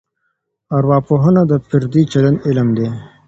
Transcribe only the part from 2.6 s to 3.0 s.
دی.